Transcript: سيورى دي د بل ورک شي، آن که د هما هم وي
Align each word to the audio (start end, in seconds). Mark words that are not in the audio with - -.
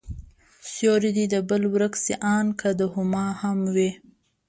سيورى 0.71 1.09
دي 1.17 1.25
د 1.33 1.35
بل 1.49 1.61
ورک 1.73 1.93
شي، 2.03 2.13
آن 2.35 2.45
که 2.59 2.69
د 2.79 2.81
هما 2.93 3.25
هم 3.41 3.57
وي 3.75 3.91